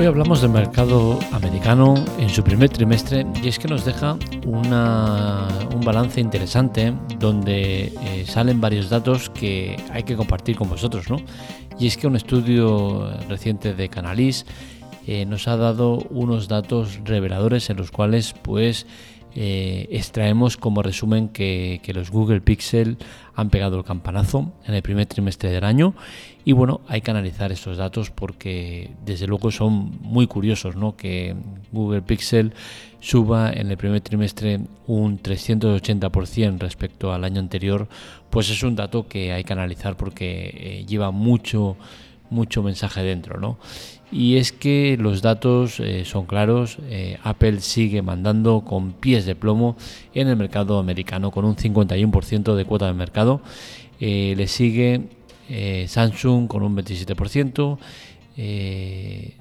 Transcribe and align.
Hoy 0.00 0.06
hablamos 0.06 0.40
del 0.40 0.52
mercado 0.52 1.18
americano 1.30 1.94
en 2.18 2.30
su 2.30 2.42
primer 2.42 2.70
trimestre 2.70 3.26
y 3.42 3.48
es 3.48 3.58
que 3.58 3.68
nos 3.68 3.84
deja 3.84 4.16
un 4.46 5.80
balance 5.84 6.22
interesante 6.22 6.94
donde 7.18 7.92
eh, 8.02 8.24
salen 8.26 8.62
varios 8.62 8.88
datos 8.88 9.28
que 9.28 9.76
hay 9.92 10.04
que 10.04 10.16
compartir 10.16 10.56
con 10.56 10.70
vosotros. 10.70 11.10
¿no? 11.10 11.18
Y 11.78 11.86
es 11.86 11.98
que 11.98 12.06
un 12.06 12.16
estudio 12.16 13.10
reciente 13.28 13.74
de 13.74 13.90
Canalis 13.90 14.46
eh, 15.06 15.26
nos 15.26 15.46
ha 15.48 15.58
dado 15.58 15.98
unos 16.08 16.48
datos 16.48 17.00
reveladores 17.04 17.68
en 17.68 17.76
los 17.76 17.90
cuales 17.90 18.32
pues 18.40 18.86
eh, 19.34 19.86
extraemos 19.90 20.56
como 20.56 20.82
resumen 20.82 21.28
que, 21.28 21.80
los 21.94 22.10
Google 22.10 22.40
Pixel 22.40 22.98
han 23.34 23.50
pegado 23.50 23.78
el 23.78 23.84
campanazo 23.84 24.52
en 24.66 24.74
el 24.74 24.82
primer 24.82 25.06
trimestre 25.06 25.50
del 25.50 25.64
año 25.64 25.94
y 26.44 26.52
bueno, 26.52 26.80
hay 26.88 27.00
que 27.00 27.10
analizar 27.10 27.52
estos 27.52 27.76
datos 27.76 28.10
porque 28.10 28.90
desde 29.04 29.26
luego 29.26 29.50
son 29.50 29.98
muy 30.00 30.26
curiosos, 30.26 30.76
¿no? 30.76 30.96
Que 30.96 31.34
Google 31.72 32.02
Pixel 32.02 32.52
suba 33.00 33.50
en 33.52 33.70
el 33.70 33.76
primer 33.76 34.00
trimestre 34.00 34.60
un 34.86 35.20
380% 35.20 36.58
respecto 36.58 37.12
al 37.12 37.24
año 37.24 37.40
anterior, 37.40 37.88
pues 38.30 38.50
es 38.50 38.62
un 38.62 38.76
dato 38.76 39.06
que 39.06 39.32
hay 39.32 39.44
que 39.44 39.52
analizar 39.52 39.96
porque 39.96 40.50
eh, 40.54 40.84
lleva 40.86 41.10
mucho 41.10 41.76
mucho 42.30 42.62
mensaje 42.62 43.02
dentro, 43.02 43.38
¿no? 43.38 43.58
Y 44.12 44.36
es 44.36 44.50
que 44.50 44.96
los 44.98 45.22
datos 45.22 45.78
eh, 45.78 46.04
son 46.04 46.26
claros, 46.26 46.78
eh, 46.88 47.18
Apple 47.22 47.60
sigue 47.60 48.02
mandando 48.02 48.62
con 48.62 48.92
pies 48.92 49.24
de 49.24 49.36
plomo 49.36 49.76
en 50.14 50.26
el 50.28 50.36
mercado 50.36 50.78
americano 50.78 51.30
con 51.30 51.44
un 51.44 51.54
51% 51.54 52.54
de 52.56 52.64
cuota 52.64 52.86
de 52.86 52.94
mercado, 52.94 53.40
eh, 54.00 54.34
le 54.36 54.46
sigue 54.46 55.08
Samsung 55.88 56.46
con 56.46 56.62
un 56.62 56.76
27%, 56.76 57.78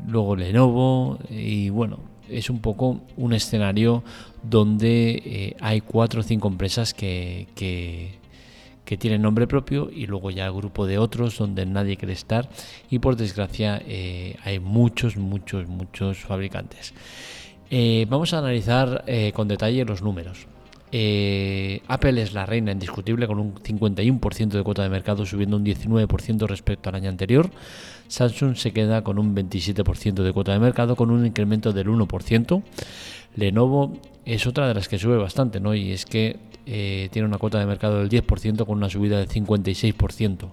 luego 0.08 0.35
Lenovo 0.35 1.19
y 1.30 1.69
bueno, 1.69 2.00
es 2.28 2.50
un 2.50 2.59
poco 2.59 3.02
un 3.16 3.33
escenario 3.33 4.03
donde 4.41 5.56
hay 5.61 5.81
cuatro 5.81 6.22
o 6.22 6.23
cinco 6.23 6.47
empresas 6.47 6.95
que, 6.95 7.47
que 7.53 8.19
que 8.89 8.97
tienen 8.97 9.21
nombre 9.21 9.45
propio 9.45 9.91
y 9.93 10.07
luego 10.07 10.31
ya 10.31 10.49
grupo 10.49 10.87
de 10.87 10.97
otros 10.97 11.37
donde 11.37 11.63
nadie 11.63 11.95
quiere 11.95 12.13
estar 12.13 12.49
y 12.89 12.97
por 12.97 13.17
desgracia 13.17 13.79
eh, 13.85 14.35
hay 14.43 14.59
muchos, 14.59 15.15
muchos, 15.15 15.67
muchos 15.67 16.17
fabricantes. 16.17 16.95
Eh, 17.69 18.07
vamos 18.09 18.33
a 18.33 18.39
analizar 18.39 19.03
eh, 19.05 19.31
con 19.35 19.47
detalle 19.47 19.85
los 19.85 20.01
números. 20.01 20.47
Apple 20.87 22.19
es 22.19 22.33
la 22.33 22.47
reina 22.47 22.71
indiscutible 22.71 23.27
con 23.27 23.37
un 23.37 23.53
51% 23.53 24.47
de 24.47 24.63
cuota 24.63 24.81
de 24.81 24.89
mercado 24.89 25.23
subiendo 25.23 25.57
un 25.57 25.63
19% 25.63 26.47
respecto 26.47 26.89
al 26.89 26.95
año 26.95 27.09
anterior. 27.11 27.51
Samsung 28.07 28.55
se 28.55 28.73
queda 28.73 29.03
con 29.03 29.19
un 29.19 29.35
27% 29.35 30.23
de 30.23 30.33
cuota 30.33 30.53
de 30.53 30.57
mercado 30.57 30.95
con 30.95 31.11
un 31.11 31.27
incremento 31.27 31.73
del 31.73 31.89
1%. 31.89 32.63
Lenovo 33.35 33.93
es 34.25 34.47
otra 34.47 34.67
de 34.67 34.73
las 34.73 34.89
que 34.89 34.97
sube 34.97 35.17
bastante, 35.17 35.59
¿no? 35.59 35.75
Y 35.75 35.91
es 35.91 36.05
que 36.05 36.48
eh, 36.72 37.09
tiene 37.12 37.28
una 37.28 37.39
cuota 37.39 37.58
de 37.58 37.66
mercado 37.66 37.98
del 37.98 38.09
10% 38.09 38.64
con 38.67 38.78
una 38.78 38.92
subida 38.92 39.17
del 39.17 39.28
56%. 39.28 40.52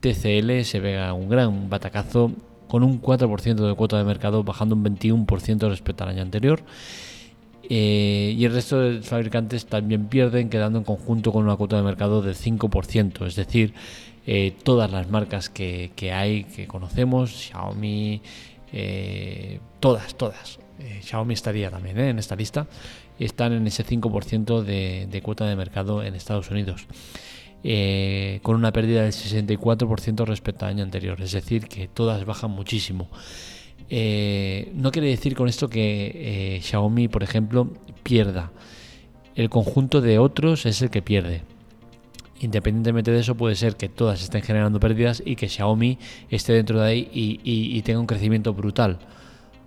TCL 0.00 0.64
se 0.64 0.80
pega 0.80 1.12
un 1.12 1.28
gran 1.28 1.68
batacazo 1.68 2.32
con 2.66 2.82
un 2.82 3.02
4% 3.02 3.56
de 3.56 3.74
cuota 3.74 3.98
de 3.98 4.04
mercado 4.04 4.42
bajando 4.42 4.74
un 4.74 4.84
21% 4.84 5.68
respecto 5.68 6.04
al 6.04 6.10
año 6.10 6.22
anterior. 6.22 6.62
Eh, 7.68 8.34
y 8.38 8.42
el 8.46 8.54
resto 8.54 8.80
de 8.80 9.02
fabricantes 9.02 9.66
también 9.66 10.06
pierden, 10.06 10.48
quedando 10.48 10.78
en 10.78 10.84
conjunto 10.86 11.30
con 11.30 11.44
una 11.44 11.56
cuota 11.56 11.76
de 11.76 11.82
mercado 11.82 12.22
del 12.22 12.34
5%. 12.34 13.26
Es 13.26 13.36
decir, 13.36 13.74
eh, 14.26 14.54
todas 14.62 14.90
las 14.90 15.10
marcas 15.10 15.50
que, 15.50 15.92
hay, 16.10 16.44
que 16.44 16.66
conocemos, 16.66 17.32
Xiaomi, 17.32 18.22
todas, 19.78 20.14
todas. 20.14 20.58
Xiaomi 21.02 21.34
estaría 21.34 21.70
también 21.70 21.98
en 21.98 22.18
esta 22.18 22.34
lista 22.34 22.66
están 23.18 23.52
en 23.52 23.66
ese 23.66 23.84
5% 23.84 24.62
de, 24.62 25.20
cuota 25.22 25.46
de 25.46 25.56
mercado 25.56 26.02
en 26.02 26.14
Estados 26.14 26.50
Unidos. 26.50 26.86
Eh, 27.64 28.38
con 28.42 28.54
una 28.54 28.72
pérdida 28.72 29.02
del 29.02 29.12
64% 29.12 30.24
respecto 30.26 30.64
al 30.64 30.72
año 30.72 30.84
anterior, 30.84 31.20
es 31.20 31.32
decir, 31.32 31.66
que 31.66 31.88
todas 31.88 32.24
bajan 32.24 32.52
muchísimo. 32.52 33.08
Eh, 33.90 34.70
no 34.74 34.92
quiere 34.92 35.08
decir 35.08 35.34
con 35.34 35.48
esto 35.48 35.68
que 35.68 36.56
eh, 36.56 36.60
Xiaomi, 36.62 37.08
por 37.08 37.22
ejemplo, 37.22 37.72
pierda. 38.02 38.52
El 39.34 39.50
conjunto 39.50 40.00
de 40.00 40.18
otros 40.18 40.66
es 40.66 40.82
el 40.82 40.90
que 40.90 41.02
pierde. 41.02 41.42
Independientemente 42.40 43.10
de 43.10 43.20
eso, 43.20 43.36
puede 43.36 43.56
ser 43.56 43.74
que 43.76 43.88
todas 43.88 44.22
estén 44.22 44.42
generando 44.42 44.78
pérdidas 44.78 45.20
y 45.24 45.34
que 45.34 45.48
Xiaomi 45.48 45.98
esté 46.30 46.52
dentro 46.52 46.80
de 46.80 46.86
ahí 46.86 47.10
y 47.12 47.82
tenga 47.82 47.98
un 47.98 48.06
crecimiento 48.06 48.54
brutal. 48.54 49.00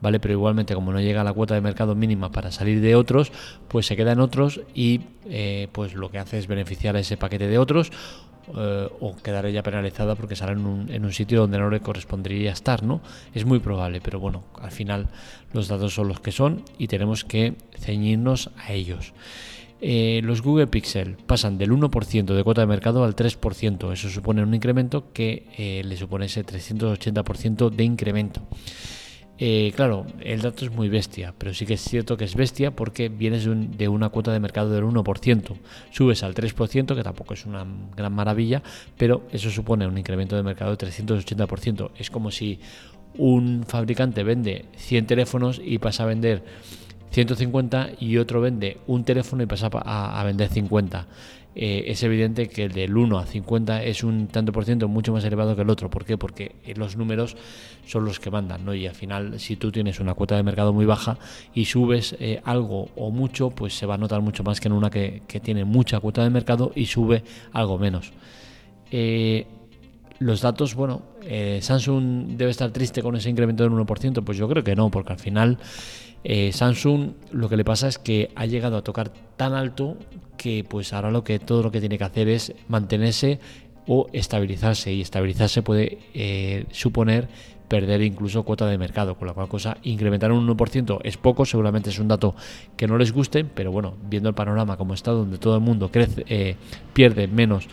¿Vale? 0.01 0.19
Pero 0.19 0.33
igualmente 0.33 0.73
como 0.73 0.91
no 0.91 0.99
llega 0.99 1.21
a 1.21 1.23
la 1.23 1.33
cuota 1.33 1.53
de 1.53 1.61
mercado 1.61 1.95
mínima 1.95 2.31
para 2.31 2.51
salir 2.51 2.81
de 2.81 2.95
otros, 2.95 3.31
pues 3.67 3.85
se 3.85 3.95
queda 3.95 4.11
en 4.11 4.19
otros 4.19 4.61
y 4.73 5.01
eh, 5.29 5.67
pues 5.71 5.93
lo 5.93 6.09
que 6.11 6.19
hace 6.19 6.37
es 6.37 6.47
beneficiar 6.47 6.95
a 6.95 6.99
ese 6.99 7.17
paquete 7.17 7.47
de 7.47 7.57
otros 7.57 7.91
eh, 8.57 8.89
o 8.99 9.15
quedar 9.15 9.45
ella 9.45 9.63
penalizada 9.63 10.15
porque 10.15 10.35
sale 10.35 10.53
en 10.53 10.65
un, 10.65 10.91
en 10.91 11.05
un, 11.05 11.13
sitio 11.13 11.41
donde 11.41 11.59
no 11.59 11.69
le 11.69 11.79
correspondería 11.79 12.51
estar, 12.51 12.83
¿no? 12.83 13.01
Es 13.33 13.45
muy 13.45 13.59
probable, 13.59 14.01
pero 14.01 14.19
bueno, 14.19 14.43
al 14.59 14.71
final 14.71 15.07
los 15.53 15.67
datos 15.67 15.93
son 15.93 16.07
los 16.07 16.19
que 16.19 16.31
son 16.31 16.63
y 16.77 16.87
tenemos 16.87 17.23
que 17.23 17.53
ceñirnos 17.77 18.49
a 18.57 18.73
ellos. 18.73 19.13
Eh, 19.83 20.21
los 20.23 20.43
Google 20.43 20.67
Pixel 20.67 21.17
pasan 21.25 21.57
del 21.57 21.71
1% 21.71 22.35
de 22.35 22.43
cuota 22.43 22.61
de 22.61 22.67
mercado 22.67 23.03
al 23.03 23.15
3%. 23.15 23.91
Eso 23.91 24.09
supone 24.09 24.43
un 24.43 24.53
incremento 24.53 25.11
que 25.11 25.81
le 25.83 25.97
supone 25.97 26.27
ese 26.27 26.45
380% 26.45 27.71
de 27.71 27.83
incremento. 27.83 28.41
Eh, 29.43 29.73
claro, 29.75 30.05
el 30.19 30.39
dato 30.39 30.65
es 30.65 30.71
muy 30.71 30.87
bestia, 30.87 31.33
pero 31.35 31.51
sí 31.51 31.65
que 31.65 31.73
es 31.73 31.81
cierto 31.81 32.15
que 32.15 32.25
es 32.25 32.35
bestia 32.35 32.75
porque 32.75 33.09
vienes 33.09 33.47
de, 33.75 33.87
una 33.87 34.09
cuota 34.09 34.31
de 34.31 34.39
mercado 34.39 34.69
del 34.69 34.83
1%, 34.83 35.57
subes 35.89 36.21
al 36.21 36.35
3%, 36.35 36.95
que 36.95 37.01
tampoco 37.01 37.33
es 37.33 37.47
una 37.47 37.65
gran 37.97 38.13
maravilla, 38.13 38.61
pero 38.99 39.23
eso 39.31 39.49
supone 39.49 39.87
un 39.87 39.97
incremento 39.97 40.35
de 40.35 40.43
mercado 40.43 40.75
de 40.75 40.85
380%. 40.85 41.89
Es 41.97 42.11
como 42.11 42.29
si 42.29 42.59
un 43.17 43.63
fabricante 43.67 44.21
vende 44.21 44.65
100 44.75 45.07
teléfonos 45.07 45.59
y 45.63 45.79
pasa 45.79 46.03
a 46.03 46.05
vender 46.05 46.43
150 47.11 47.91
y 47.99 48.17
otro 48.17 48.41
vende 48.41 48.77
un 48.87 49.03
teléfono 49.03 49.43
y 49.43 49.45
pasa 49.45 49.69
a, 49.71 50.23
vender 50.23 50.49
50. 50.49 51.07
Eh, 51.53 51.83
es 51.87 52.01
evidente 52.03 52.47
que 52.47 52.63
el 52.63 52.71
del 52.71 52.95
1 52.95 53.19
a 53.19 53.25
50 53.25 53.83
es 53.83 54.05
un 54.05 54.27
tanto 54.27 54.53
por 54.53 54.63
ciento 54.63 54.87
mucho 54.87 55.11
más 55.11 55.23
elevado 55.25 55.55
que 55.55 55.63
el 55.63 55.69
otro. 55.69 55.89
¿Por 55.89 56.05
qué? 56.05 56.17
Porque 56.17 56.55
los 56.75 56.95
números 56.95 57.35
son 57.85 58.05
los 58.05 58.19
que 58.21 58.31
mandan, 58.31 58.63
¿no? 58.63 58.73
Y 58.73 58.87
al 58.87 58.95
final, 58.95 59.39
si 59.39 59.57
tú 59.57 59.71
tienes 59.71 59.99
una 59.99 60.13
cuota 60.13 60.37
de 60.37 60.43
mercado 60.43 60.71
muy 60.71 60.85
baja 60.85 61.17
y 61.53 61.65
subes 61.65 62.15
eh, 62.19 62.41
algo 62.45 62.89
o 62.95 63.11
mucho, 63.11 63.49
pues 63.49 63.77
se 63.77 63.85
va 63.85 63.95
a 63.95 63.97
notar 63.97 64.21
mucho 64.21 64.43
más 64.43 64.61
que 64.61 64.69
en 64.69 64.73
una 64.73 64.89
que, 64.89 65.21
tiene 65.43 65.65
mucha 65.65 65.99
cuota 65.99 66.23
de 66.23 66.29
mercado 66.29 66.71
y 66.73 66.85
sube 66.85 67.23
algo 67.51 67.77
menos. 67.77 68.13
Eh, 68.89 69.45
los 70.21 70.41
datos, 70.41 70.75
bueno, 70.75 71.01
Samsung 71.61 72.37
debe 72.37 72.51
estar 72.51 72.71
triste 72.71 73.01
con 73.01 73.15
ese 73.15 73.29
incremento 73.29 73.63
del 73.63 73.73
1%, 73.73 74.23
pues 74.23 74.37
yo 74.37 74.47
creo 74.47 74.63
que 74.63 74.75
no, 74.75 74.89
porque 74.91 75.13
al 75.13 75.19
final 75.19 75.57
eh, 76.23 76.51
Samsung 76.51 77.13
lo 77.31 77.49
que 77.49 77.57
le 77.57 77.63
pasa 77.63 77.87
es 77.87 77.97
que 77.97 78.31
ha 78.35 78.45
llegado 78.45 78.77
a 78.77 78.83
tocar 78.83 79.11
tan 79.37 79.53
alto 79.53 79.97
que 80.37 80.63
pues 80.67 80.93
ahora 80.93 81.11
lo 81.11 81.23
que 81.23 81.39
todo 81.39 81.63
lo 81.63 81.71
que 81.71 81.79
tiene 81.79 81.97
que 81.97 82.03
hacer 82.03 82.29
es 82.29 82.53
mantenerse 82.67 83.39
o 83.87 84.07
estabilizarse 84.13 84.93
y 84.93 85.01
estabilizarse 85.01 85.63
puede 85.63 85.97
eh, 86.13 86.65
suponer 86.71 87.27
perder 87.67 88.01
incluso 88.01 88.43
cuota 88.43 88.67
de 88.67 88.77
mercado, 88.77 89.15
con 89.15 89.27
la 89.27 89.33
cual 89.33 89.47
cosa 89.47 89.77
incrementar 89.83 90.31
un 90.33 90.45
1% 90.45 90.99
es 91.03 91.15
poco, 91.15 91.45
seguramente 91.45 91.89
es 91.89 91.99
un 91.99 92.09
dato 92.09 92.35
que 92.75 92.85
no 92.85 92.97
les 92.97 93.13
guste, 93.13 93.45
pero 93.45 93.71
bueno, 93.71 93.95
viendo 94.09 94.27
el 94.27 94.35
panorama 94.35 94.75
como 94.75 94.93
está, 94.93 95.11
donde 95.11 95.37
todo 95.37 95.55
el 95.55 95.61
mundo 95.61 95.89
crece, 95.89 96.25
eh, 96.27 96.57
pierde 96.93 97.27
menos 97.27 97.69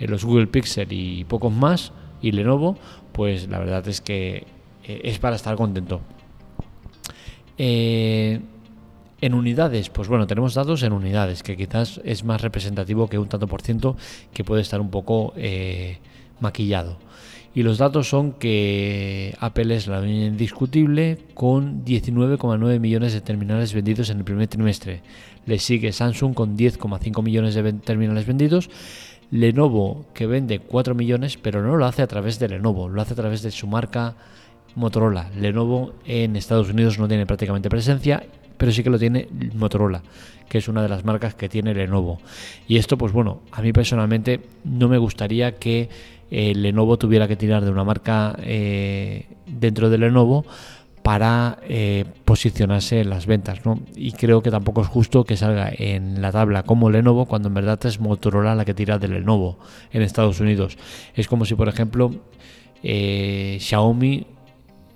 los 0.00 0.24
Google 0.24 0.46
Pixel 0.46 0.92
y 0.92 1.24
pocos 1.24 1.52
más, 1.52 1.92
y 2.22 2.32
Lenovo, 2.32 2.76
pues 3.12 3.48
la 3.48 3.58
verdad 3.58 3.86
es 3.88 4.00
que 4.00 4.46
es 4.84 5.18
para 5.18 5.36
estar 5.36 5.56
contento. 5.56 6.00
Eh, 7.58 8.40
en 9.20 9.34
unidades, 9.34 9.88
pues 9.88 10.08
bueno, 10.08 10.26
tenemos 10.26 10.54
datos 10.54 10.82
en 10.82 10.92
unidades, 10.92 11.42
que 11.42 11.56
quizás 11.56 12.00
es 12.04 12.22
más 12.22 12.42
representativo 12.42 13.08
que 13.08 13.18
un 13.18 13.28
tanto 13.28 13.46
por 13.46 13.62
ciento 13.62 13.96
que 14.32 14.44
puede 14.44 14.60
estar 14.62 14.80
un 14.80 14.90
poco 14.90 15.32
eh, 15.36 15.98
maquillado. 16.40 16.98
Y 17.56 17.62
los 17.62 17.78
datos 17.78 18.10
son 18.10 18.32
que 18.32 19.34
Apple 19.40 19.74
es 19.74 19.86
la 19.86 20.06
indiscutible 20.06 21.16
con 21.32 21.86
19,9 21.86 22.78
millones 22.78 23.14
de 23.14 23.22
terminales 23.22 23.72
vendidos 23.72 24.10
en 24.10 24.18
el 24.18 24.24
primer 24.24 24.46
trimestre. 24.46 25.00
Le 25.46 25.58
sigue 25.58 25.90
Samsung 25.90 26.34
con 26.34 26.58
10,5 26.58 27.22
millones 27.22 27.54
de 27.54 27.72
terminales 27.72 28.26
vendidos. 28.26 28.68
Lenovo 29.30 30.04
que 30.12 30.26
vende 30.26 30.58
4 30.58 30.94
millones, 30.94 31.38
pero 31.38 31.62
no 31.62 31.78
lo 31.78 31.86
hace 31.86 32.02
a 32.02 32.06
través 32.06 32.38
de 32.38 32.50
Lenovo, 32.50 32.90
lo 32.90 33.00
hace 33.00 33.14
a 33.14 33.16
través 33.16 33.40
de 33.40 33.50
su 33.50 33.66
marca 33.66 34.16
Motorola. 34.74 35.30
Lenovo 35.34 35.94
en 36.04 36.36
Estados 36.36 36.68
Unidos 36.68 36.98
no 36.98 37.08
tiene 37.08 37.24
prácticamente 37.24 37.70
presencia, 37.70 38.22
pero 38.58 38.70
sí 38.70 38.82
que 38.82 38.90
lo 38.90 38.98
tiene 38.98 39.28
Motorola, 39.54 40.02
que 40.50 40.58
es 40.58 40.68
una 40.68 40.82
de 40.82 40.90
las 40.90 41.06
marcas 41.06 41.34
que 41.34 41.48
tiene 41.48 41.72
Lenovo. 41.72 42.18
Y 42.68 42.76
esto, 42.76 42.98
pues 42.98 43.12
bueno, 43.12 43.40
a 43.50 43.62
mí 43.62 43.72
personalmente 43.72 44.42
no 44.64 44.88
me 44.88 44.98
gustaría 44.98 45.52
que 45.52 45.88
eh, 46.30 46.54
Lenovo 46.54 46.96
tuviera 46.98 47.28
que 47.28 47.36
tirar 47.36 47.64
de 47.64 47.70
una 47.70 47.84
marca 47.84 48.36
eh, 48.40 49.26
dentro 49.46 49.90
de 49.90 49.98
Lenovo 49.98 50.44
para 51.06 51.58
eh, 51.62 52.04
posicionarse 52.24 52.98
en 53.00 53.10
las 53.10 53.26
ventas. 53.26 53.64
¿no? 53.64 53.80
Y 53.94 54.10
creo 54.10 54.42
que 54.42 54.50
tampoco 54.50 54.82
es 54.82 54.88
justo 54.88 55.22
que 55.22 55.36
salga 55.36 55.70
en 55.72 56.20
la 56.20 56.32
tabla 56.32 56.64
como 56.64 56.90
Lenovo 56.90 57.26
cuando 57.26 57.46
en 57.46 57.54
verdad 57.54 57.78
es 57.86 58.00
Motorola 58.00 58.56
la 58.56 58.64
que 58.64 58.74
tira 58.74 58.98
de 58.98 59.06
Lenovo 59.06 59.56
en 59.92 60.02
Estados 60.02 60.40
Unidos. 60.40 60.76
Es 61.14 61.28
como 61.28 61.44
si, 61.44 61.54
por 61.54 61.68
ejemplo, 61.68 62.10
eh, 62.82 63.58
Xiaomi 63.60 64.26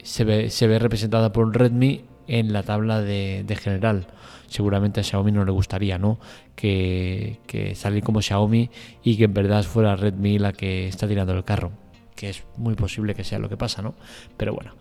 se 0.02 0.24
ve, 0.24 0.50
se 0.50 0.66
ve 0.66 0.80
representada 0.80 1.32
por 1.32 1.56
Redmi 1.56 2.00
en 2.30 2.52
la 2.52 2.62
tabla 2.62 3.02
de, 3.02 3.58
general. 3.60 4.06
Seguramente 4.46 5.00
a 5.00 5.02
Xiaomi 5.04 5.32
no 5.32 5.44
le 5.44 5.52
gustaría, 5.52 5.98
¿no? 5.98 6.18
Que, 6.54 7.40
que 7.46 7.74
salir 7.74 8.02
como 8.02 8.22
Xiaomi 8.22 8.70
y 9.02 9.16
que 9.16 9.24
en 9.24 9.34
verdad 9.34 9.64
fuera 9.64 9.96
Redmi 9.96 10.38
la 10.38 10.52
que 10.52 10.88
está 10.88 11.06
tirando 11.06 11.32
el 11.34 11.44
carro 11.44 11.72
que 12.20 12.28
es 12.28 12.44
muy 12.58 12.74
posible 12.74 13.14
que 13.14 13.24
sea 13.24 13.38
lo 13.38 13.48
que 13.48 13.56
pasa, 13.56 13.80
¿no? 13.80 13.94
Pero 14.36 14.52
bueno. 14.52 14.74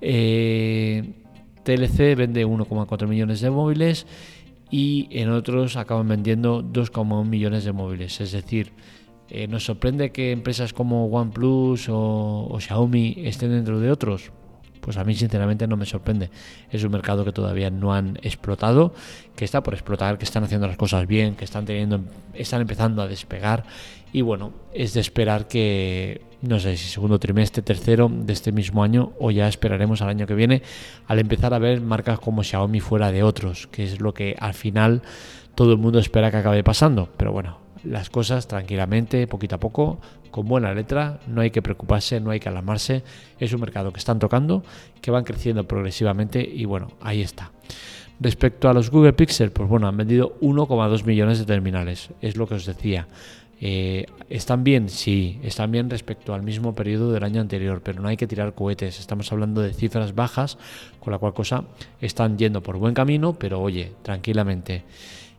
Eh, 0.00 1.04
TLC 1.62 2.16
vende 2.16 2.44
1,4 2.44 3.06
millones 3.06 3.40
de 3.40 3.50
móviles 3.50 4.08
y 4.72 5.06
en 5.12 5.30
otros 5.30 5.76
acaban 5.76 6.08
vendiendo 6.08 6.64
2,1 6.64 7.24
millones 7.24 7.64
de 7.64 7.72
móviles. 7.72 8.20
Es 8.20 8.32
decir, 8.32 8.72
eh, 9.28 9.46
nos 9.46 9.64
sorprende 9.64 10.10
que 10.10 10.32
empresas 10.32 10.72
como 10.72 11.06
OnePlus 11.06 11.88
o, 11.88 12.48
o 12.50 12.58
Xiaomi 12.58 13.18
estén 13.18 13.50
dentro 13.50 13.78
de 13.78 13.92
otros. 13.92 14.32
Pues 14.80 14.96
a 14.96 15.04
mí 15.04 15.14
sinceramente 15.14 15.66
no 15.66 15.76
me 15.76 15.86
sorprende. 15.86 16.30
Es 16.70 16.82
un 16.84 16.92
mercado 16.92 17.24
que 17.24 17.32
todavía 17.32 17.70
no 17.70 17.92
han 17.92 18.18
explotado, 18.22 18.94
que 19.36 19.44
está 19.44 19.62
por 19.62 19.74
explotar, 19.74 20.18
que 20.18 20.24
están 20.24 20.44
haciendo 20.44 20.66
las 20.66 20.76
cosas 20.76 21.06
bien, 21.06 21.34
que 21.34 21.44
están 21.44 21.64
teniendo, 21.64 22.00
están 22.34 22.60
empezando 22.60 23.02
a 23.02 23.08
despegar. 23.08 23.64
Y 24.12 24.22
bueno, 24.22 24.52
es 24.72 24.94
de 24.94 25.00
esperar 25.00 25.46
que, 25.46 26.22
no 26.42 26.58
sé 26.58 26.76
si 26.76 26.88
segundo 26.88 27.18
trimestre, 27.18 27.62
tercero 27.62 28.10
de 28.10 28.32
este 28.32 28.52
mismo 28.52 28.82
año, 28.82 29.12
o 29.20 29.30
ya 29.30 29.46
esperaremos 29.46 30.02
al 30.02 30.08
año 30.08 30.26
que 30.26 30.34
viene, 30.34 30.62
al 31.06 31.18
empezar 31.18 31.54
a 31.54 31.58
ver 31.58 31.80
marcas 31.80 32.18
como 32.18 32.42
Xiaomi 32.42 32.80
fuera 32.80 33.12
de 33.12 33.22
otros, 33.22 33.66
que 33.68 33.84
es 33.84 34.00
lo 34.00 34.14
que 34.14 34.36
al 34.38 34.54
final 34.54 35.02
todo 35.54 35.72
el 35.72 35.78
mundo 35.78 35.98
espera 35.98 36.30
que 36.30 36.38
acabe 36.38 36.64
pasando. 36.64 37.08
Pero 37.16 37.32
bueno, 37.32 37.58
las 37.84 38.10
cosas 38.10 38.46
tranquilamente, 38.46 39.26
poquito 39.26 39.56
a 39.56 39.60
poco, 39.60 40.00
con 40.30 40.46
buena 40.46 40.72
letra, 40.74 41.20
no 41.26 41.40
hay 41.40 41.50
que 41.50 41.62
preocuparse, 41.62 42.20
no 42.20 42.30
hay 42.30 42.40
que 42.40 42.48
alarmarse, 42.48 43.02
es 43.38 43.52
un 43.52 43.60
mercado 43.60 43.92
que 43.92 43.98
están 43.98 44.18
tocando, 44.18 44.62
que 45.00 45.10
van 45.10 45.24
creciendo 45.24 45.66
progresivamente 45.66 46.40
y 46.42 46.64
bueno, 46.64 46.92
ahí 47.00 47.20
está. 47.20 47.52
Respecto 48.20 48.68
a 48.68 48.74
los 48.74 48.90
Google 48.90 49.14
Pixel, 49.14 49.50
pues 49.50 49.68
bueno, 49.68 49.88
han 49.88 49.96
vendido 49.96 50.38
1,2 50.40 51.04
millones 51.04 51.38
de 51.38 51.46
terminales, 51.46 52.10
es 52.20 52.36
lo 52.36 52.46
que 52.46 52.54
os 52.54 52.66
decía. 52.66 53.08
Eh, 53.62 54.06
¿Están 54.30 54.64
bien? 54.64 54.88
Sí, 54.88 55.38
están 55.42 55.70
bien 55.70 55.90
respecto 55.90 56.32
al 56.32 56.42
mismo 56.42 56.74
periodo 56.74 57.12
del 57.12 57.24
año 57.24 57.42
anterior, 57.42 57.82
pero 57.82 58.00
no 58.00 58.08
hay 58.08 58.16
que 58.16 58.26
tirar 58.26 58.54
cohetes. 58.54 58.98
Estamos 58.98 59.30
hablando 59.32 59.60
de 59.60 59.74
cifras 59.74 60.14
bajas, 60.14 60.56
con 60.98 61.12
la 61.12 61.18
cual 61.18 61.34
cosa 61.34 61.64
están 62.00 62.38
yendo 62.38 62.62
por 62.62 62.78
buen 62.78 62.94
camino, 62.94 63.34
pero 63.34 63.60
oye, 63.60 63.92
tranquilamente. 64.02 64.84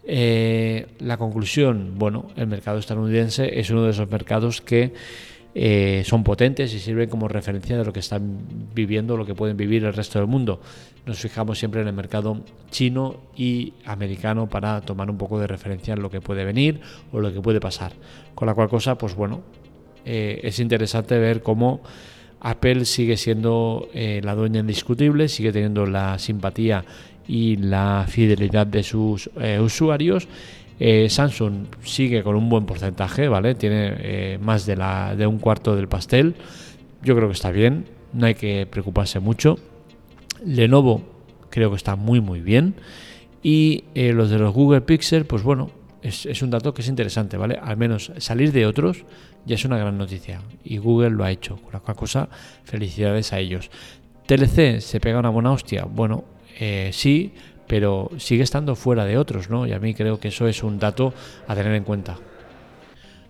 Eh, 0.04 0.88
la 1.00 1.18
conclusión, 1.18 1.94
bueno, 1.98 2.28
el 2.36 2.48
mercado 2.48 2.80
estadounidense 2.80 3.60
es 3.60 3.70
uno 3.70 3.84
de 3.84 3.92
esos 3.92 4.10
mercados 4.10 4.62
que 4.62 4.94
eh, 5.54 6.04
son 6.06 6.24
potentes 6.24 6.74
y 6.74 6.80
sirven 6.80 7.10
como 7.10 7.28
referencia 7.28 7.78
de 7.78 7.86
lo 7.86 7.94
que 7.94 8.00
están 8.00 8.40
viviendo, 8.74 9.18
lo 9.18 9.26
que 9.26 9.36
pueden 9.36 9.58
vivir 9.58 9.84
el 9.84 9.94
resto 9.94 10.18
del 10.18 10.28
mundo. 10.28 10.62
Nos 11.06 11.20
fijamos 11.20 11.60
siempre 11.60 11.82
en 11.82 11.88
el 11.88 11.94
mercado 11.94 12.42
chino 12.72 13.18
y 13.36 13.74
americano 13.86 14.48
para 14.48 14.82
tomar 14.82 15.10
un 15.10 15.18
poco 15.18 15.40
de 15.40 15.48
referencia 15.48 15.94
en 15.94 16.02
lo 16.02 16.10
que 16.10 16.22
puede 16.22 16.46
venir 16.46 16.82
o 17.12 17.20
lo 17.20 17.32
que 17.32 17.42
puede 17.42 17.60
pasar. 17.60 17.92
Con 18.34 18.48
la 18.48 18.56
cual 18.56 18.70
cosa, 18.70 18.98
pues 18.98 19.14
bueno, 19.14 19.42
eh, 20.06 20.40
es 20.44 20.60
interesante 20.60 21.20
ver 21.20 21.44
cómo 21.44 21.82
Apple 22.40 22.86
sigue 22.86 23.18
siendo 23.18 23.88
la 23.94 24.34
dueña 24.34 24.62
indiscutible, 24.62 25.28
sigue 25.28 25.52
teniendo 25.52 25.86
la 25.86 26.18
simpatía 26.18 26.84
y 27.32 27.56
la 27.56 28.06
fidelidad 28.10 28.68
de 28.68 28.84
sus 28.84 29.30
eh, 29.40 29.58
usuarios. 29.58 30.28
Eh, 30.82 31.08
Samsung 31.10 31.68
sigue 31.82 32.24
con 32.24 32.36
un 32.36 32.50
buen 32.50 32.66
porcentaje, 32.66 33.30
¿vale? 33.30 33.56
Tiene 33.56 33.94
eh, 34.00 34.40
más 34.42 34.66
de, 34.66 34.76
la, 34.76 35.16
de 35.16 35.26
un 35.26 35.40
cuarto 35.40 35.74
del 35.78 35.88
pastel. 35.88 36.36
Yo 37.02 37.16
creo 37.16 37.30
que 37.30 37.34
está 37.34 37.52
bien, 37.52 37.86
no 38.12 38.26
hay 38.26 38.36
que 38.36 38.68
preocuparse 38.70 39.22
mucho. 39.22 39.58
Lenovo 40.46 41.04
creo 41.50 41.70
que 41.70 41.78
está 41.78 41.96
muy 41.96 42.20
muy 42.20 42.42
bien. 42.42 42.76
Y 43.42 43.86
los 43.96 44.30
de 44.30 44.38
los 44.38 44.54
Google 44.54 44.82
Pixel, 44.82 45.24
pues 45.24 45.42
bueno, 45.42 45.72
es, 46.02 46.26
es, 46.26 46.42
un 46.42 46.50
dato 46.50 46.74
que 46.74 46.82
es 46.82 46.90
interesante, 46.90 47.38
¿vale? 47.38 47.58
Al 47.64 47.78
menos 47.78 48.12
salir 48.18 48.52
de 48.52 48.66
otros 48.66 49.06
ya 49.46 49.56
es 49.56 49.64
una 49.64 49.78
gran 49.78 49.98
noticia. 49.98 50.42
Y 50.66 50.80
Google 50.80 51.12
lo 51.12 51.24
ha 51.24 51.32
hecho. 51.32 51.56
Con 51.56 51.72
la 51.72 51.80
cosa, 51.80 52.28
felicidades 52.66 53.32
a 53.32 53.40
ellos. 53.40 53.72
TLC 54.28 54.82
se 54.82 55.00
pega 55.00 55.20
una 55.20 55.30
buena 55.30 55.52
hostia. 55.52 55.86
Bueno, 55.86 56.26
eh, 56.60 56.90
sí, 56.94 57.34
pero 57.68 58.10
sigue 58.18 58.44
estando 58.44 58.76
fuera 58.76 59.06
de 59.06 59.18
otros, 59.18 59.50
¿no? 59.50 59.66
Y 59.66 59.74
a 59.74 59.80
mí 59.80 59.94
creo 59.94 60.20
que 60.20 60.28
eso 60.28 60.48
es 60.48 60.64
un 60.64 60.80
dato 60.80 61.14
a 61.48 61.56
tener 61.56 61.74
en 61.74 61.84
cuenta. 61.84 62.18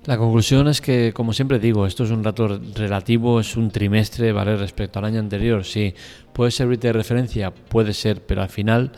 La 0.06 0.18
conclusión 0.18 0.68
es 0.68 0.82
que, 0.82 1.14
como 1.14 1.32
siempre 1.32 1.60
digo, 1.60 1.86
esto 1.86 2.04
es 2.04 2.10
un 2.10 2.24
dato 2.24 2.60
relativo, 2.76 3.40
es 3.40 3.56
un 3.56 3.70
trimestre, 3.70 4.32
¿vale? 4.32 4.58
Respecto 4.58 4.98
al 4.98 5.06
año 5.06 5.20
anterior, 5.20 5.64
sí. 5.64 5.94
¿Puede 6.34 6.50
servirte 6.50 6.88
de 6.88 6.94
referencia? 6.94 7.52
Puede 7.52 7.94
ser, 7.94 8.26
pero 8.26 8.42
al 8.42 8.50
final 8.50 8.94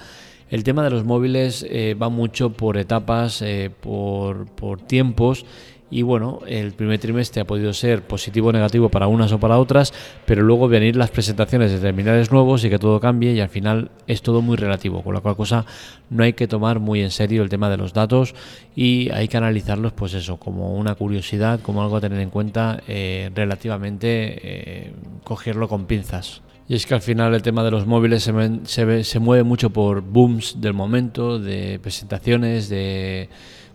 el 0.49 0.63
tema 0.63 0.83
de 0.83 0.91
los 0.91 1.03
móviles 1.03 1.65
eh, 1.69 1.95
va 2.01 2.07
mucho 2.07 2.51
por 2.51 2.77
etapas, 2.77 3.41
eh, 3.41 3.69
por, 3.81 4.45
por 4.45 4.79
tiempos 4.79 5.45
y 5.93 6.01
bueno, 6.01 6.39
el 6.47 6.71
primer 6.71 6.97
trimestre 6.97 7.43
ha 7.43 7.45
podido 7.45 7.71
ser 7.71 8.01
positivo 8.01 8.49
o 8.49 8.51
negativo 8.51 8.89
para 8.89 9.05
unas 9.05 9.31
o 9.31 9.39
para 9.39 9.59
otras, 9.59 9.93
pero 10.25 10.41
luego 10.41 10.67
venir 10.67 10.95
las 10.95 11.11
presentaciones 11.11 11.71
de 11.71 11.77
terminales 11.77 12.31
nuevos 12.31 12.63
y 12.65 12.69
que 12.71 12.79
todo 12.79 12.99
cambie 12.99 13.33
y 13.33 13.39
al 13.39 13.49
final 13.49 13.91
es 14.07 14.23
todo 14.23 14.41
muy 14.41 14.57
relativo, 14.57 15.03
con 15.03 15.13
la 15.13 15.21
cual 15.21 15.35
cosa 15.35 15.67
no 16.09 16.23
hay 16.23 16.33
que 16.33 16.47
tomar 16.47 16.79
muy 16.79 17.01
en 17.01 17.11
serio 17.11 17.43
el 17.43 17.49
tema 17.49 17.69
de 17.69 17.77
los 17.77 17.93
datos 17.93 18.33
y 18.75 19.11
hay 19.11 19.27
que 19.27 19.37
analizarlos 19.37 19.93
pues 19.93 20.15
eso, 20.15 20.37
como 20.37 20.73
una 20.73 20.95
curiosidad, 20.95 21.59
como 21.59 21.83
algo 21.83 21.97
a 21.97 22.01
tener 22.01 22.19
en 22.21 22.31
cuenta 22.31 22.81
eh, 22.87 23.29
relativamente 23.35 24.07
eh, 24.07 24.93
cogerlo 25.23 25.67
con 25.67 25.85
pinzas. 25.85 26.41
Y 26.67 26.73
es 26.73 26.87
que 26.87 26.95
al 26.95 27.01
final 27.01 27.35
el 27.35 27.43
tema 27.43 27.63
de 27.63 27.69
los 27.69 27.85
móviles 27.85 28.23
se, 28.23 28.33
se, 28.63 29.03
se 29.03 29.19
mueve 29.19 29.43
mucho 29.43 29.69
por 29.69 30.01
booms 30.01 30.59
del 30.59 30.73
momento, 30.73 31.37
de 31.37 31.77
presentaciones, 31.77 32.67
de 32.67 33.29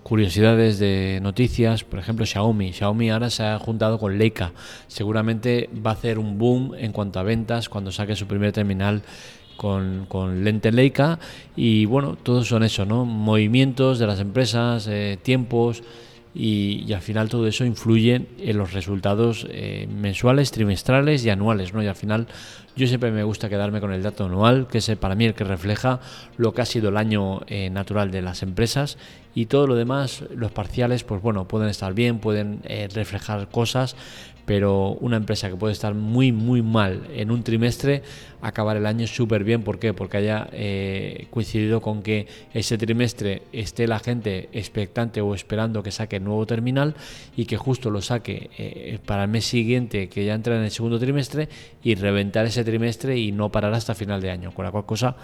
curiosidades 0.08 0.78
de 0.78 1.20
noticias, 1.22 1.84
por 1.84 1.98
ejemplo 1.98 2.24
Xiaomi. 2.24 2.72
Xiaomi 2.72 3.10
ahora 3.10 3.28
se 3.28 3.42
ha 3.42 3.58
juntado 3.58 3.98
con 3.98 4.16
Leica. 4.16 4.52
Seguramente 4.86 5.68
va 5.84 5.90
a 5.90 5.92
hacer 5.92 6.18
un 6.18 6.38
boom 6.38 6.74
en 6.78 6.92
cuanto 6.92 7.20
a 7.20 7.22
ventas 7.22 7.68
cuando 7.68 7.92
saque 7.92 8.16
su 8.16 8.26
primer 8.26 8.52
terminal 8.52 9.02
con, 9.58 10.06
con 10.08 10.44
lente 10.44 10.72
Leica. 10.72 11.18
Y 11.56 11.84
bueno, 11.84 12.16
todos 12.16 12.48
son 12.48 12.62
eso, 12.62 12.86
¿no? 12.86 13.04
Movimientos 13.04 13.98
de 13.98 14.06
las 14.06 14.18
empresas, 14.18 14.86
eh, 14.88 15.18
tiempos. 15.22 15.82
Y, 16.40 16.92
al 16.92 17.02
final 17.02 17.28
todo 17.28 17.48
eso 17.48 17.64
influye 17.64 18.26
en 18.38 18.56
los 18.56 18.72
resultados 18.72 19.44
eh, 19.50 19.88
mensuales, 19.90 20.52
trimestrales 20.52 21.24
y 21.24 21.30
anuales, 21.30 21.74
¿no? 21.74 21.82
Y 21.82 21.88
al 21.88 21.96
final 21.96 22.28
yo 22.76 22.86
siempre 22.86 23.10
me 23.10 23.24
gusta 23.24 23.48
quedarme 23.48 23.80
con 23.80 23.92
el 23.92 24.04
dato 24.04 24.26
anual, 24.26 24.68
que 24.68 24.78
es 24.78 24.88
para 25.00 25.16
mí 25.16 25.24
el 25.24 25.34
que 25.34 25.42
refleja 25.42 25.98
lo 26.36 26.54
que 26.54 26.62
ha 26.62 26.64
sido 26.64 26.90
el 26.90 26.96
año 26.96 27.40
eh, 27.48 27.70
natural 27.70 28.12
de 28.12 28.22
las 28.22 28.44
empresas 28.44 28.98
y 29.34 29.46
todo 29.46 29.66
lo 29.66 29.74
demás, 29.74 30.22
los 30.32 30.52
parciales, 30.52 31.02
pues 31.02 31.20
bueno, 31.20 31.48
pueden 31.48 31.70
estar 31.70 31.92
bien, 31.92 32.20
pueden 32.20 32.60
eh, 32.64 32.88
reflejar 32.94 33.48
cosas, 33.48 33.96
pero 34.48 34.96
una 35.02 35.18
empresa 35.18 35.50
que 35.50 35.56
puede 35.56 35.74
estar 35.74 35.92
muy, 35.92 36.32
muy 36.32 36.62
mal 36.62 37.02
en 37.14 37.30
un 37.30 37.42
trimestre, 37.42 38.02
acabar 38.40 38.78
el 38.78 38.86
año 38.86 39.06
súper 39.06 39.44
bien. 39.44 39.62
¿Por 39.62 39.78
qué? 39.78 39.92
Porque 39.92 40.16
haya 40.16 40.48
eh, 40.52 41.26
coincidido 41.28 41.82
con 41.82 42.02
que 42.02 42.26
ese 42.54 42.78
trimestre 42.78 43.42
esté 43.52 43.86
la 43.86 43.98
gente 43.98 44.48
expectante 44.54 45.20
o 45.20 45.34
esperando 45.34 45.82
que 45.82 45.90
saque 45.90 46.16
el 46.16 46.24
nuevo 46.24 46.46
terminal 46.46 46.94
y 47.36 47.44
que 47.44 47.58
justo 47.58 47.90
lo 47.90 48.00
saque 48.00 48.48
eh, 48.56 48.98
para 49.04 49.24
el 49.24 49.28
mes 49.28 49.44
siguiente, 49.44 50.08
que 50.08 50.24
ya 50.24 50.32
entra 50.32 50.56
en 50.56 50.62
el 50.62 50.70
segundo 50.70 50.98
trimestre, 50.98 51.50
y 51.82 51.94
reventar 51.96 52.46
ese 52.46 52.64
trimestre 52.64 53.18
y 53.18 53.32
no 53.32 53.52
parar 53.52 53.74
hasta 53.74 53.94
final 53.94 54.22
de 54.22 54.30
año. 54.30 54.52
Con 54.52 54.64
la 54.64 54.70
cual 54.70 54.86
cosa 54.86 55.14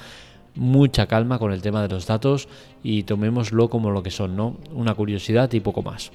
mucha 0.55 1.07
calma 1.07 1.39
con 1.39 1.51
el 1.51 1.63
tema 1.63 1.81
de 1.81 1.89
los 1.89 2.07
datos 2.07 2.47
y 2.83 3.05
tomémoslo 3.05 3.71
como 3.71 3.91
lo 3.91 4.03
que 4.03 4.11
son, 4.11 4.37
¿no? 4.37 4.59
Una 4.75 4.95
curiosidad 4.95 5.51
y 5.55 5.61
poco 5.61 5.83
más. 5.83 6.13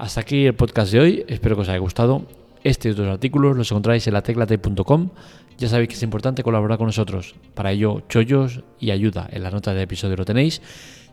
Hasta 0.00 0.22
aquí 0.22 0.46
el 0.46 0.54
podcast 0.54 0.92
de 0.92 0.98
hoy, 0.98 1.24
espero 1.28 1.56
que 1.56 1.60
os 1.60 1.68
haya 1.68 1.76
gustado. 1.76 2.22
Este 2.64 2.88
y 2.88 2.92
otros 2.92 3.06
artículos 3.06 3.54
los 3.54 3.70
encontráis 3.70 4.06
en 4.06 4.14
la 4.14 4.22
teclatec.com. 4.22 5.10
Ya 5.58 5.68
sabéis 5.68 5.90
que 5.90 5.94
es 5.94 6.02
importante 6.02 6.42
colaborar 6.42 6.78
con 6.78 6.86
nosotros. 6.86 7.34
Para 7.52 7.70
ello, 7.70 8.00
chollos 8.08 8.62
y 8.78 8.92
ayuda. 8.92 9.28
En 9.30 9.42
la 9.42 9.50
nota 9.50 9.74
del 9.74 9.82
episodio 9.82 10.16
lo 10.16 10.24
tenéis. 10.24 10.62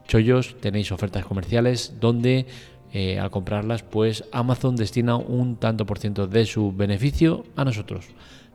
Chollos, 0.08 0.56
tenéis 0.62 0.94
ofertas 0.94 1.26
comerciales 1.26 1.96
donde 2.00 2.46
eh, 2.94 3.20
al 3.20 3.30
comprarlas, 3.30 3.84
pues 3.84 4.24
Amazon 4.32 4.78
destina 4.78 5.18
un 5.18 5.58
tanto 5.58 5.86
por 5.86 6.00
ciento 6.00 6.26
de 6.26 6.46
su 6.46 6.72
beneficio 6.72 7.44
a 7.58 7.66
nosotros. 7.66 8.06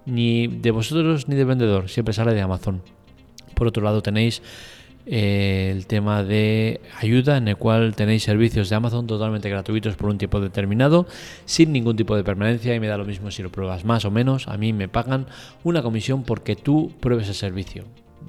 Ni 0.06 0.46
de 0.46 0.70
vosotros 0.70 1.28
ni 1.28 1.34
del 1.34 1.44
vendedor, 1.44 1.90
siempre 1.90 2.14
sale 2.14 2.32
de 2.32 2.40
Amazon. 2.40 2.80
Por 3.54 3.66
otro 3.66 3.82
lado 3.82 4.00
tenéis 4.00 4.40
eh, 5.06 5.73
el 5.75 5.87
tema 5.87 6.23
de 6.23 6.80
ayuda 7.00 7.37
en 7.37 7.49
el 7.49 7.56
cual 7.56 7.97
tenéis 7.97 8.23
servicios 8.23 8.71
de 8.71 8.76
Amazon 8.76 9.06
totalmente 9.06 9.49
gratuitos 9.49 9.97
por 9.97 10.11
un 10.11 10.18
tiempo 10.18 10.40
determinado 10.40 11.06
sin 11.44 11.73
ningún 11.73 11.97
tipo 11.97 12.14
de 12.14 12.23
permanencia 12.23 12.75
y 12.75 12.80
me 12.80 12.87
da 12.87 12.97
lo 12.97 13.04
mismo 13.04 13.30
si 13.30 13.42
lo 13.42 13.50
pruebas 13.50 13.85
más 13.85 14.04
o 14.04 14.11
menos. 14.11 14.47
A 14.49 14.56
mí 14.56 14.73
me 14.73 14.88
pagan 14.88 15.26
una 15.64 15.82
comisión 15.82 16.23
porque 16.23 16.54
tú 16.56 16.92
pruebes 17.00 17.28
el 17.28 17.35
servicio. 17.35 17.85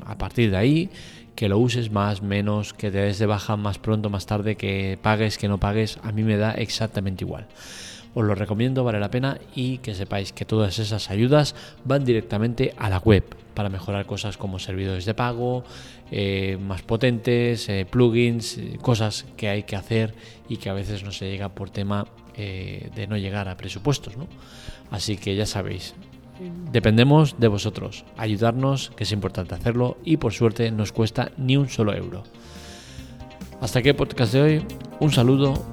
A 0.06 0.18
partir 0.18 0.50
de 0.50 0.58
ahí 0.58 0.89
que 1.36 1.50
lo 1.50 1.58
uses 1.58 1.92
más 1.92 2.22
menos 2.22 2.74
que 2.74 2.92
te 2.92 3.00
des 3.00 3.20
de 3.20 3.25
baja 3.25 3.56
más 3.58 3.77
pronto 3.80 4.10
más 4.10 4.25
tarde 4.25 4.56
que 4.56 4.98
pagues 5.01 5.38
que 5.38 5.48
no 5.48 5.60
pagues 5.60 6.00
a 6.03 6.12
mí 6.12 6.24
me 6.24 6.38
da 6.38 6.51
exactamente 6.51 7.24
igual 7.24 7.48
os 8.13 8.24
lo 8.24 8.36
recomiendo, 8.36 8.84
vale 8.84 9.00
la 9.00 9.10
pena 9.10 9.39
y 9.55 9.79
que 9.79 9.96
sepáis 9.96 10.34
que 10.34 10.46
todas 10.46 10.79
esas 10.79 11.10
ayudas 11.10 11.55
van 11.84 12.05
directamente 12.05 12.74
a 12.77 12.89
la 12.89 13.00
web 13.00 13.24
para 13.53 13.70
mejorar 13.70 14.05
cosas 14.05 14.38
como 14.38 14.60
servidores 14.60 15.05
de 15.05 15.13
pago, 15.13 15.63
eh, 16.12 16.58
más 16.62 16.82
potentes, 16.82 17.70
eh, 17.70 17.86
plugins, 17.89 18.58
eh, 18.58 18.77
cosas 18.82 19.25
que 19.38 19.50
hay 19.50 19.63
que 19.63 19.75
hacer 19.75 20.13
y 20.50 20.58
que 20.58 20.70
a 20.70 20.74
veces 20.74 21.03
no 21.03 21.12
se 21.12 21.29
llega 21.29 21.50
por 21.50 21.70
tema 21.70 22.05
de 22.36 23.05
no 23.08 23.15
llegar 23.15 23.48
a 23.48 23.55
presupuestos. 23.58 24.15
Así 24.89 25.17
que 25.17 25.36
ya 25.36 25.46
sabéis, 25.46 25.93
dependemos 26.72 27.39
de 27.39 27.48
vosotros, 27.48 28.05
ayudarnos, 28.17 28.89
que 28.96 29.03
es 29.03 29.12
importante 29.12 29.53
hacerlo 29.53 29.98
y 30.03 30.17
por 30.17 30.34
suerte 30.34 30.72
nos 30.72 30.91
cuesta 30.91 31.32
ni 31.38 31.58
un 31.58 31.70
solo 31.70 31.93
euro. 31.93 32.24
Hasta 33.62 33.79
aquí 33.79 33.89
el 33.89 33.96
podcast 33.96 34.34
de 34.34 34.41
hoy, 34.41 34.65
un 35.00 35.12
saludo, 35.12 35.73